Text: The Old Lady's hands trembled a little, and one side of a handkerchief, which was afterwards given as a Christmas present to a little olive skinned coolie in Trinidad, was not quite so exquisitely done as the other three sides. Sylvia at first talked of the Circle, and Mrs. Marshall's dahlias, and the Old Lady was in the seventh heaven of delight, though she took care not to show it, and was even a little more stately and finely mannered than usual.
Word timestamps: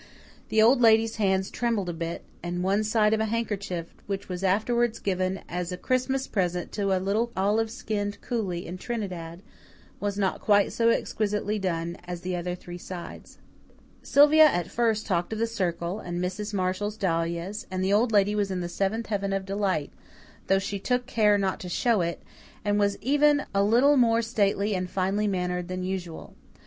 The 0.49 0.63
Old 0.63 0.81
Lady's 0.81 1.17
hands 1.17 1.51
trembled 1.51 1.87
a 1.87 1.91
little, 1.91 2.21
and 2.41 2.63
one 2.63 2.83
side 2.83 3.13
of 3.13 3.19
a 3.19 3.25
handkerchief, 3.25 3.93
which 4.07 4.27
was 4.29 4.43
afterwards 4.43 4.97
given 4.97 5.41
as 5.47 5.71
a 5.71 5.77
Christmas 5.77 6.25
present 6.25 6.71
to 6.71 6.85
a 6.91 6.97
little 6.97 7.31
olive 7.37 7.69
skinned 7.69 8.19
coolie 8.19 8.65
in 8.65 8.79
Trinidad, 8.79 9.43
was 9.99 10.17
not 10.17 10.41
quite 10.41 10.73
so 10.73 10.89
exquisitely 10.89 11.59
done 11.59 11.97
as 12.05 12.21
the 12.21 12.35
other 12.35 12.55
three 12.55 12.79
sides. 12.79 13.37
Sylvia 14.01 14.45
at 14.45 14.71
first 14.71 15.05
talked 15.05 15.33
of 15.33 15.37
the 15.37 15.45
Circle, 15.45 15.99
and 15.99 16.19
Mrs. 16.19 16.51
Marshall's 16.51 16.97
dahlias, 16.97 17.67
and 17.69 17.83
the 17.83 17.93
Old 17.93 18.11
Lady 18.11 18.33
was 18.33 18.49
in 18.49 18.61
the 18.61 18.69
seventh 18.69 19.05
heaven 19.05 19.31
of 19.31 19.45
delight, 19.45 19.91
though 20.47 20.57
she 20.57 20.79
took 20.79 21.05
care 21.05 21.37
not 21.37 21.59
to 21.59 21.69
show 21.69 22.01
it, 22.01 22.23
and 22.65 22.79
was 22.79 22.97
even 23.01 23.45
a 23.53 23.63
little 23.63 23.97
more 23.97 24.23
stately 24.23 24.73
and 24.73 24.89
finely 24.89 25.27
mannered 25.27 25.67
than 25.67 25.83
usual. 25.83 26.33